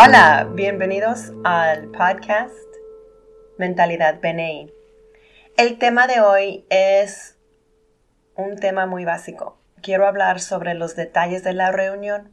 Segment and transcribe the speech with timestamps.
[0.00, 2.54] Hola, bienvenidos al podcast
[3.58, 4.72] Mentalidad BNI.
[5.56, 7.36] El tema de hoy es
[8.36, 9.58] un tema muy básico.
[9.82, 12.30] Quiero hablar sobre los detalles de la reunión.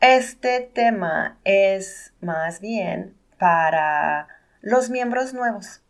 [0.00, 4.28] Este tema es más bien para
[4.60, 5.80] los miembros nuevos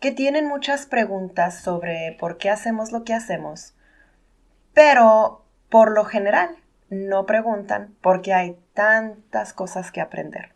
[0.00, 3.74] que tienen muchas preguntas sobre por qué hacemos lo que hacemos,
[4.72, 6.56] pero por lo general
[6.88, 10.54] no preguntan porque hay tantas cosas que aprender.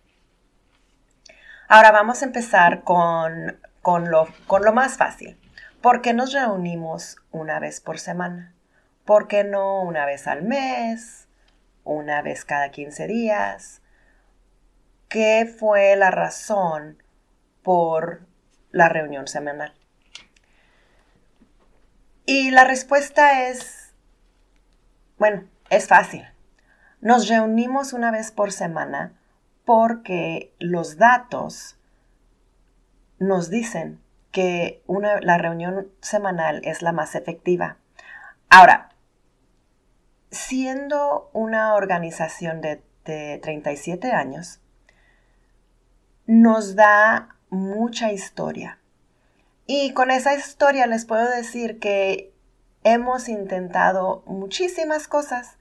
[1.69, 5.39] Ahora vamos a empezar con, con, lo, con lo más fácil.
[5.83, 8.55] ¿Por qué nos reunimos una vez por semana?
[9.05, 11.29] ¿Por qué no una vez al mes?
[11.83, 13.83] ¿Una vez cada 15 días?
[15.11, 17.03] ¿Qué fue la razón
[17.63, 18.27] por
[18.71, 19.75] la reunión semanal?
[22.25, 23.93] Y la respuesta es,
[25.19, 26.34] bueno, es fácil.
[27.05, 29.13] Nos reunimos una vez por semana
[29.67, 31.77] porque los datos
[33.19, 34.01] nos dicen
[34.33, 34.83] que
[35.21, 37.77] la reunión semanal es la más efectiva.
[38.49, 38.89] Ahora,
[40.31, 44.63] siendo una organización de, de 37 años,
[46.25, 48.79] nos da mucha historia.
[49.67, 52.33] Y con esa historia les puedo decir que
[52.83, 55.59] hemos intentado muchísimas cosas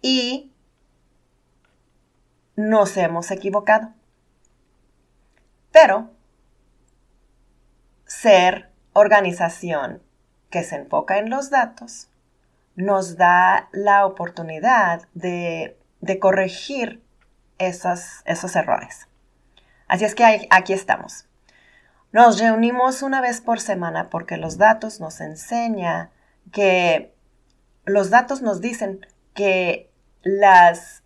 [0.00, 0.52] y
[2.56, 3.92] nos hemos equivocado.
[5.72, 6.10] Pero
[8.06, 10.02] ser organización
[10.50, 12.08] que se enfoca en los datos
[12.74, 15.76] nos da la oportunidad de,
[16.20, 17.02] corregir
[17.58, 19.08] esos, esos errores.
[19.88, 21.26] Así es que aquí estamos.
[22.12, 26.10] Nos reunimos una vez por semana porque los datos nos enseñan
[26.52, 27.14] que
[27.84, 29.90] los datos nos dicen que
[30.22, 31.02] las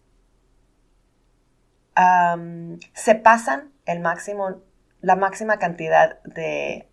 [1.95, 4.61] se pasan el máximo,
[5.01, 6.89] la máxima cantidad de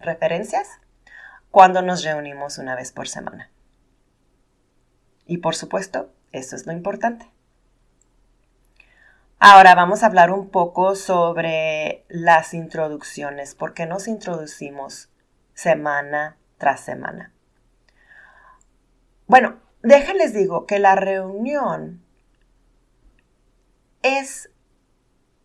[0.00, 0.68] referencias
[1.50, 3.50] cuando nos reunimos una vez por semana.
[5.26, 7.30] Y por supuesto, eso es lo importante.
[9.38, 15.10] Ahora vamos a hablar un poco sobre las introducciones, por qué nos introducimos
[15.52, 17.32] semana tras semana.
[19.26, 22.04] Bueno, déjenles digo que la reunión
[24.02, 24.50] es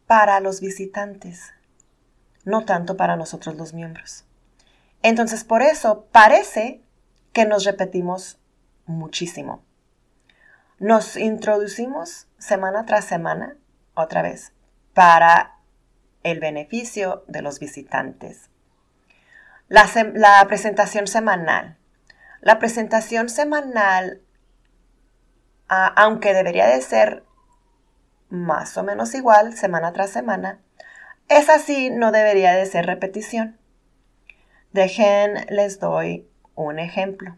[0.06, 1.54] para los visitantes,
[2.44, 4.26] no tanto para nosotros los miembros.
[5.04, 6.82] Entonces, por eso parece
[7.34, 8.40] que nos repetimos
[8.86, 9.64] muchísimo.
[10.80, 13.58] Nos introducimos semana tras semana,
[13.94, 14.54] otra vez,
[14.94, 15.58] para
[16.24, 18.50] el beneficio de los visitantes.
[19.68, 21.78] La, presentación semanal.
[22.42, 24.22] La presentación semanal,
[25.68, 27.24] aunque debería de ser
[28.30, 30.60] más o menos igual semana tras semana,
[31.30, 33.58] es así, no debería de ser repetición.
[34.72, 37.36] Dejen, les doy un ejemplo.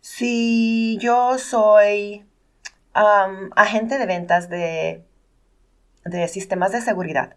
[0.00, 2.24] Si yo soy
[2.92, 5.04] agente de ventas de,
[6.04, 7.36] de sistemas de seguridad,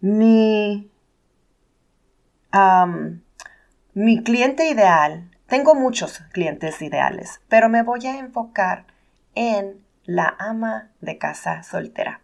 [0.00, 0.90] mi,
[3.94, 8.93] mi cliente ideal, tengo muchos clientes ideales, pero me voy a enfocar
[9.34, 12.20] en la ama de casa soltera.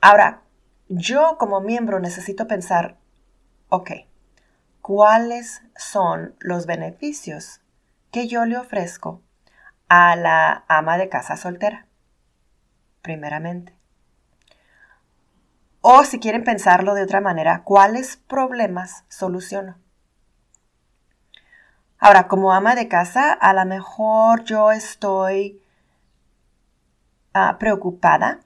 [0.00, 0.42] Ahora,
[0.88, 2.96] yo como miembro necesito pensar,
[3.68, 3.90] ok,
[4.80, 7.60] ¿cuáles son los beneficios
[8.10, 9.22] que yo le ofrezco
[9.88, 11.86] a la ama de casa soltera?
[13.02, 13.76] Primeramente.
[15.82, 19.78] O si quieren pensarlo de otra manera, ¿cuáles problemas soluciono?
[22.02, 25.60] Ahora, como ama de casa, a lo mejor yo estoy
[27.34, 28.40] ah, preocupada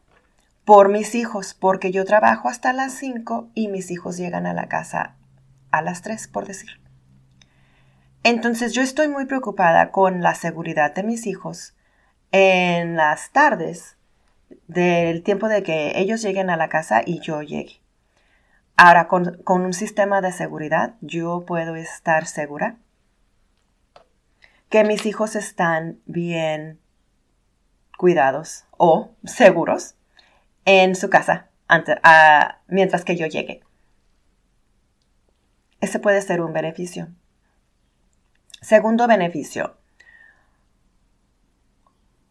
[0.65, 4.67] por mis hijos, porque yo trabajo hasta las 5 y mis hijos llegan a la
[4.67, 5.15] casa
[5.71, 6.81] a las 3, por decir.
[8.25, 11.77] Entonces yo estoy muy preocupada con la seguridad de mis hijos
[12.33, 13.97] en las tardes
[14.67, 17.81] del tiempo de que ellos lleguen a la casa y yo llegue.
[18.77, 22.79] Ahora, con, con un sistema de seguridad, yo puedo estar segura
[24.75, 26.81] que mis hijos están bien
[27.97, 29.95] cuidados o seguros
[30.65, 31.49] en su casa
[32.67, 33.63] mientras que yo llegue.
[35.81, 37.07] Ese puede ser un beneficio.
[38.63, 39.77] Segundo beneficio.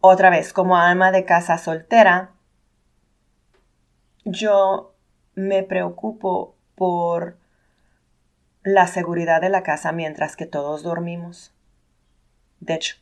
[0.00, 2.32] Otra vez, como alma de casa soltera,
[4.26, 4.94] yo
[5.34, 7.38] me preocupo por
[8.64, 11.53] la seguridad de la casa mientras que todos dormimos.
[12.64, 12.96] De hecho,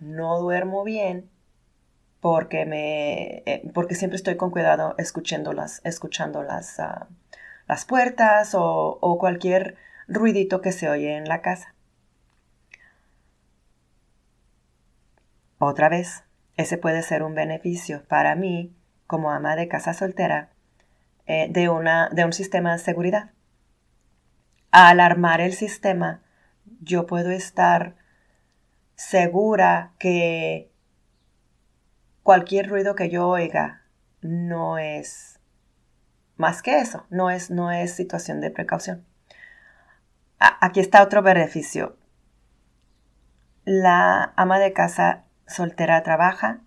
[0.00, 1.28] no duermo bien
[2.20, 7.08] porque, me, eh, porque siempre estoy con cuidado escuchando las, escuchando las, ah,
[7.68, 9.76] las puertas o, cualquier
[10.08, 11.74] ruidito que se oye en la casa.
[15.58, 16.24] Otra vez,
[16.56, 18.74] ese puede ser un beneficio para mí
[19.06, 20.48] como ama de casa soltera
[21.26, 23.30] eh, de, una, de un sistema de seguridad.
[24.70, 26.22] Al armar el sistema,
[26.80, 28.05] yo puedo estar
[28.96, 30.72] segura que
[32.22, 33.82] cualquier ruido que yo oiga
[34.20, 35.38] no es
[36.36, 39.06] más que eso, no es, no es situación de precaución.
[40.38, 41.96] Aquí está otro beneficio.
[43.64, 46.60] La ama de casa soltera trabaja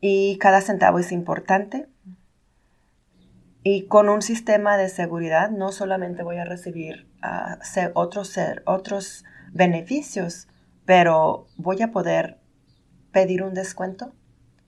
[0.00, 1.88] y cada centavo es importante.
[3.62, 10.48] Y con un sistema de seguridad no solamente voy a recibir uh, otros, otros beneficios,
[10.84, 12.38] pero voy a poder
[13.12, 14.14] pedir un descuento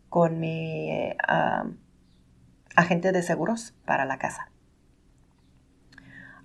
[0.09, 0.91] con mi
[1.27, 1.67] ah,
[2.75, 4.51] agente de seguros para la casa.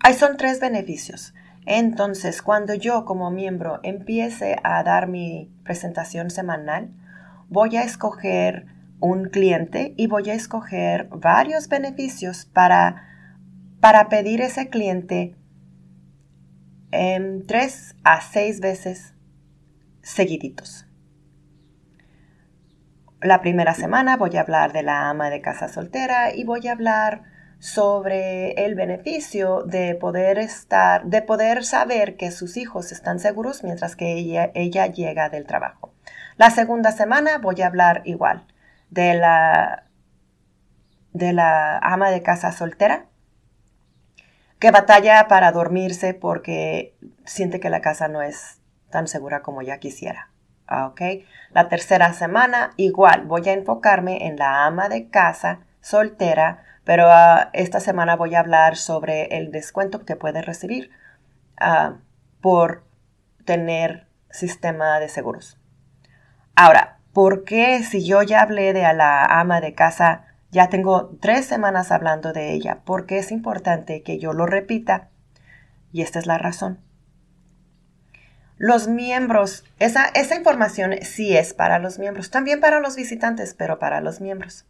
[0.03, 1.33] Ahí son tres beneficios.
[1.65, 6.89] Entonces, cuando yo como miembro empiece a dar mi presentación semanal,
[7.49, 8.65] voy a escoger
[8.99, 13.07] un cliente y voy a escoger varios beneficios para,
[13.79, 15.35] para pedir ese cliente
[16.91, 19.10] en tres a seis veces
[20.01, 20.87] seguiditos.
[23.21, 26.71] La primera semana voy a hablar de la ama de casa soltera y voy a
[26.71, 27.23] hablar
[27.59, 33.95] sobre el beneficio de poder estar, de poder saber que sus hijos están seguros mientras
[33.95, 35.93] que ella, llega del trabajo.
[36.37, 38.47] La segunda semana voy a hablar igual
[38.89, 39.83] de la,
[41.13, 43.05] de la ama de casa soltera
[44.57, 46.95] que batalla para dormirse porque
[47.25, 48.60] siente que la casa no es
[48.91, 50.29] tan segura como ella quisiera.
[50.67, 51.01] Ah, ¿Ok?
[51.51, 57.49] La tercera semana igual voy a enfocarme en la ama de casa soltera pero ah,
[57.53, 60.91] esta semana voy a hablar sobre el descuento que puede recibir
[61.59, 61.97] ah,
[62.41, 62.83] por
[63.45, 65.59] tener sistema de seguros.
[66.55, 71.17] Ahora, ¿por qué si yo ya hablé de a la ama de casa, ya tengo
[71.21, 72.79] tres semanas hablando de ella?
[72.83, 75.09] Porque es importante que yo lo repita.
[75.91, 76.79] Y esta es la razón.
[78.61, 83.79] Los miembros, esa, esa información sí es para los miembros, también para los visitantes, pero
[83.79, 84.67] para los miembros.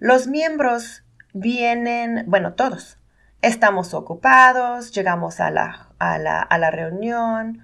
[0.00, 2.98] Los miembros vienen, bueno, todos.
[3.42, 7.62] Estamos ocupados, llegamos a la, a la, reunión.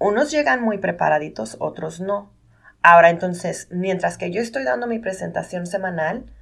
[0.00, 2.32] Unos llegan muy preparaditos, otros no.
[2.82, 6.34] Ahora entonces, mientras que yo estoy dando mi presentación semanal,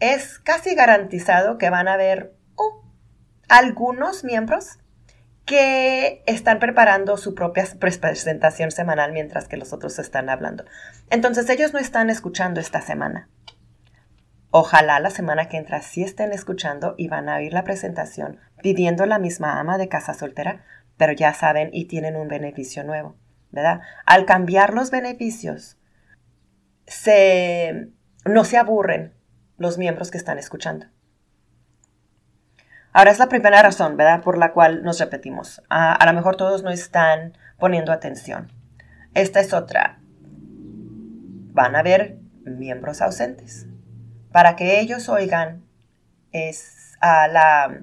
[0.00, 2.82] es casi garantizado que van a haber oh,
[3.48, 4.80] algunos miembros
[5.50, 10.64] que están preparando su propia presentación semanal mientras que los otros están hablando.
[11.10, 13.28] Entonces ellos no están escuchando esta semana.
[14.52, 19.06] Ojalá la semana que entra sí estén escuchando y van a oír la presentación pidiendo
[19.06, 20.64] la misma ama de casa soltera,
[20.96, 23.16] pero ya saben y tienen un beneficio nuevo,
[23.50, 23.80] ¿verdad?
[24.06, 25.78] Al cambiar los beneficios,
[26.86, 27.88] se,
[28.24, 29.14] no se aburren
[29.56, 30.86] los miembros que están escuchando.
[32.92, 34.22] Ahora es la primera razón, ¿verdad?
[34.22, 35.62] Por la cual nos repetimos.
[35.68, 38.52] A, a lo mejor todos no están poniendo atención.
[39.14, 40.00] Esta es otra.
[41.52, 43.66] Van a haber miembros ausentes
[44.32, 45.64] para que ellos oigan
[46.32, 47.82] es, a la,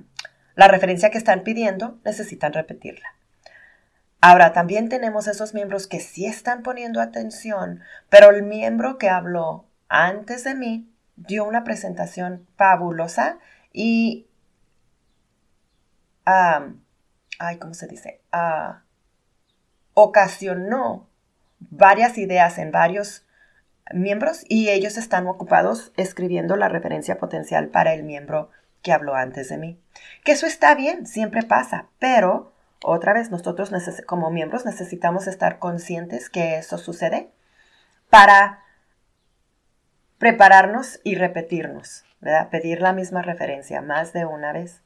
[0.56, 3.08] la referencia que están pidiendo, necesitan repetirla.
[4.22, 9.68] Ahora, también tenemos esos miembros que sí están poniendo atención, pero el miembro que habló
[9.90, 13.38] antes de mí dio una presentación fabulosa
[13.72, 14.27] y,
[16.28, 18.22] ay, ¿cómo se dice?
[18.32, 18.84] Ah,
[19.94, 21.08] ocasionó
[21.60, 23.26] varias ideas en varios
[23.94, 28.50] miembros y ellos están ocupados escribiendo la referencia potencial para el miembro
[28.82, 29.80] que habló antes de mí.
[30.24, 32.54] Que eso está bien, siempre pasa, pero
[32.84, 33.72] otra vez nosotros
[34.06, 37.32] como miembros necesitamos estar conscientes que eso sucede
[38.10, 38.64] para
[40.18, 42.50] prepararnos y repetirnos, ¿verdad?
[42.50, 44.84] Pedir la misma referencia más de una vez.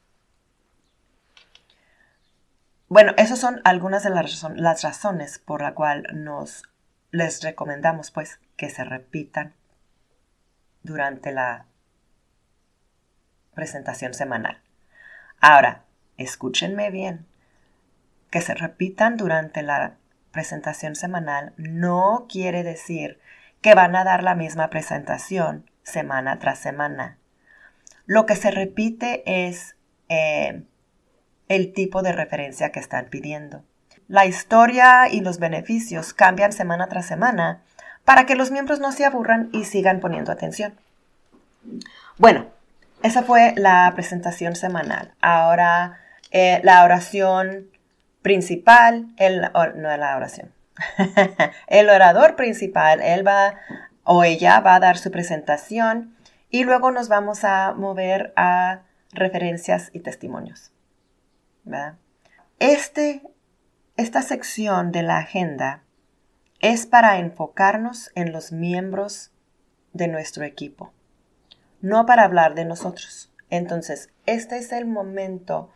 [2.92, 6.64] Bueno, esas son algunas de las, razones por la cual nos
[7.10, 9.54] les recomendamos pues que se repitan
[10.84, 11.68] durante la
[13.54, 14.62] presentación semanal.
[15.40, 15.86] Ahora,
[16.18, 17.26] escúchenme bien,
[18.30, 19.96] que se repitan durante la
[20.34, 23.22] presentación semanal no quiere decir
[23.62, 27.18] que van a dar la misma presentación semana tras semana.
[28.06, 29.78] Lo que se repite es
[30.10, 30.66] eh,
[31.52, 33.64] el tipo de referencia que están pidiendo.
[34.08, 37.62] la historia y los beneficios cambian semana tras semana
[38.04, 40.74] para que los miembros no se aburran y sigan poniendo atención.
[42.18, 42.48] Bueno,
[43.04, 45.14] esa fue la presentación semanal.
[45.22, 46.00] Ahora,
[46.32, 47.68] eh, la oración
[48.22, 50.52] principal, el, no la oración,
[51.68, 53.56] el orador principal, él va
[54.04, 56.16] o ella va a dar su presentación
[56.50, 58.82] y luego nos vamos a mover a
[59.14, 60.72] referencias y testimonios.
[62.60, 63.24] Este,
[63.98, 65.84] esta sección de la agenda
[66.60, 69.32] es para enfocarnos en los miembros
[69.94, 70.94] de nuestro equipo,
[71.82, 73.34] no para hablar de nosotros.
[73.50, 75.72] Entonces, este es el momento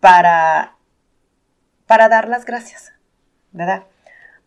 [0.00, 0.76] para,
[1.86, 2.92] para dar las gracias,
[3.52, 3.84] ¿verdad?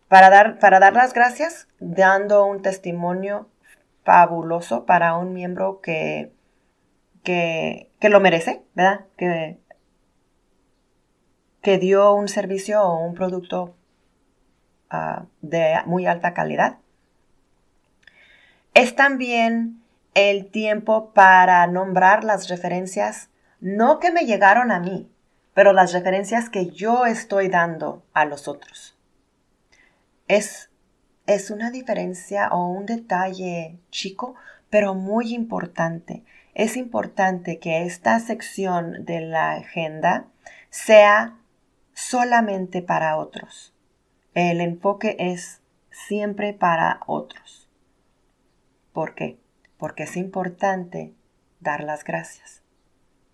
[0.08, 3.48] Para dar, para dar las gracias dando un testimonio
[4.04, 6.32] fabuloso para un miembro que,
[7.24, 9.06] que, lo merece, ¿verdad?
[9.16, 9.58] Que,
[11.62, 13.74] que dio un servicio o un producto
[14.90, 16.78] ah, de muy alta calidad.
[18.74, 19.82] Es también
[20.14, 25.10] el tiempo para nombrar las referencias, no que me llegaron a mí,
[25.54, 28.96] pero las referencias que yo estoy dando a los otros.
[30.28, 30.70] Es,
[31.26, 34.34] es una diferencia o un detalle chico,
[34.70, 36.22] pero muy importante.
[36.54, 40.26] Es importante que esta sección de la agenda
[40.70, 41.37] sea
[41.98, 43.74] solamente para otros.
[44.34, 47.68] El enfoque es siempre para otros.
[48.92, 49.38] ¿Por qué?
[49.76, 51.14] Porque es importante
[51.60, 52.62] dar las gracias.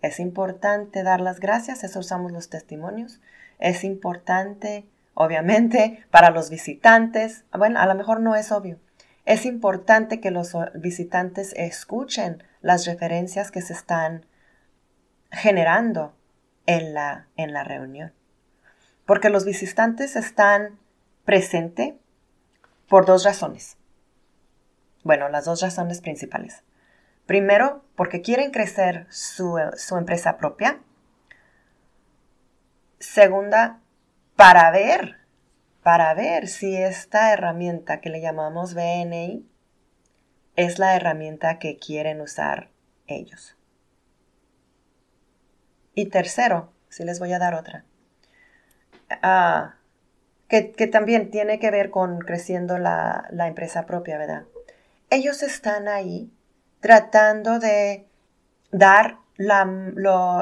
[0.01, 3.21] Es importante dar las gracias, eso usamos los testimonios.
[3.59, 8.79] Es importante Obviamente, para los visitantes, bueno, a lo mejor no es obvio.
[9.25, 14.27] Es importante que los visitantes escuchen las referencias que se están
[15.31, 16.15] generando
[16.67, 18.13] en la, en la reunión.
[19.05, 20.79] Porque los visitantes están
[21.23, 21.93] presentes
[22.87, 23.77] por dos razones.
[25.03, 26.63] Bueno, las dos razones principales.
[27.25, 30.79] Primero, porque quieren crecer su, su empresa propia.
[32.99, 33.81] Segunda,
[34.35, 35.17] para ver,
[35.83, 39.47] para ver si esta herramienta que le llamamos BNI
[40.55, 42.69] es la herramienta que quieren usar
[43.07, 43.57] ellos.
[45.93, 47.85] Y tercero, si les voy a dar otra,
[49.09, 49.75] ah,
[50.47, 54.43] que, también tiene que ver con creciendo la, empresa propia, ¿verdad?
[55.09, 56.31] Ellos están ahí
[56.79, 58.05] tratando de
[58.71, 59.65] dar la,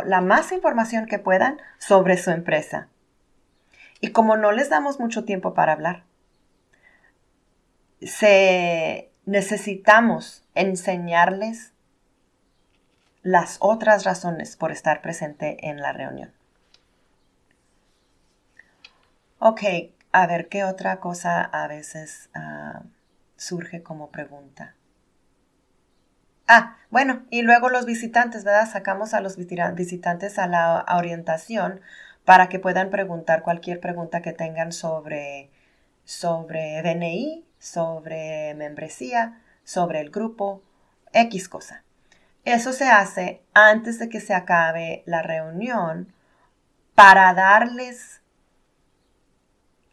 [0.05, 2.89] la más información que puedan sobre su empresa
[4.03, 6.03] y como no les damos mucho tiempo para hablar,
[8.01, 11.72] se, necesitamos enseñarles
[13.22, 16.34] las otras razones por estar presente en la reunión.
[19.46, 19.62] Ok,
[20.14, 22.84] a ver qué otra cosa a veces ah,
[23.36, 24.74] surge como pregunta.
[26.48, 28.72] Ah, bueno, y luego los visitantes, ¿verdad?
[28.72, 31.82] Sacamos a los visitantes a la orientación
[32.24, 35.50] para que puedan preguntar cualquier pregunta que tengan sobre,
[36.06, 40.64] sobre DNI, sobre membresía, sobre el grupo,
[41.12, 41.84] X cosa.
[42.46, 46.14] Eso se hace antes de que se acabe la reunión
[46.96, 48.23] para darles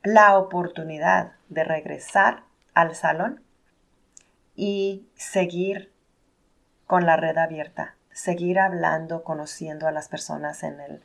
[0.02, 3.42] la oportunidad de regresar al salón
[4.54, 5.92] y seguir
[6.86, 11.02] con la red abierta, seguir hablando, conociendo a las personas en el,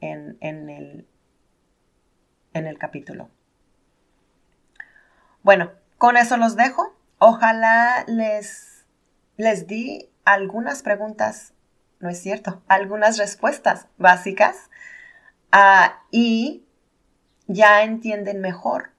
[0.00, 1.06] en, el,
[2.54, 3.30] en el capítulo.
[5.42, 6.94] Bueno, con eso los dejo.
[7.18, 8.84] Ojalá les,
[9.36, 11.54] les di algunas preguntas,
[12.00, 14.70] no es cierto, algunas respuestas básicas
[15.50, 16.67] ah, y
[17.48, 18.90] ya entienden mejor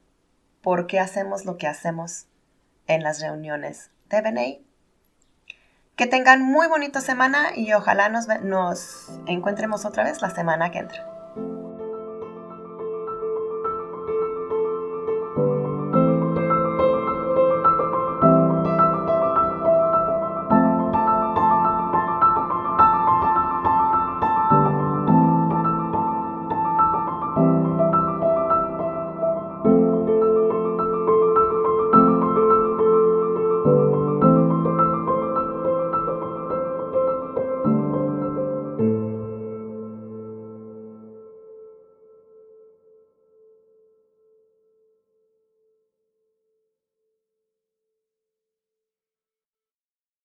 [0.62, 2.26] por qué hacemos lo que hacemos
[2.88, 4.66] en las reuniones de BNI.
[5.96, 10.80] Que tengan muy bonita semana y ojalá nos, nos encontremos otra vez la semana que
[10.80, 11.19] entra.